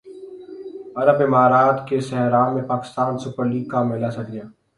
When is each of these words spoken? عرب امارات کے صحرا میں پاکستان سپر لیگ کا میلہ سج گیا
عرب 0.97 1.21
امارات 1.21 1.87
کے 1.87 1.99
صحرا 1.99 2.43
میں 2.53 2.63
پاکستان 2.63 3.17
سپر 3.17 3.45
لیگ 3.45 3.65
کا 3.69 3.83
میلہ 3.83 4.09
سج 4.09 4.31
گیا 4.31 4.43